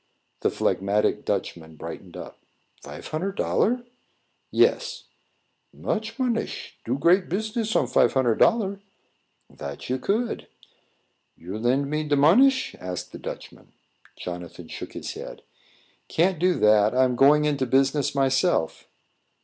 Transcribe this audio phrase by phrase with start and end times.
[0.39, 2.39] The phlegmatic Dutchman brightened up.
[2.81, 3.85] "Fife hunnard dollar?"
[4.49, 5.03] "Yes."
[5.71, 6.75] "Much monish.
[6.83, 8.79] Do great business on fife hunnard dollar."
[9.47, 10.47] "That you could."
[11.37, 13.73] "You lend me de monish?" asked the Dutchman.
[14.17, 15.43] Jonathan shook his head.
[16.07, 16.95] "Can't do that.
[16.95, 18.87] I'm going into business myself."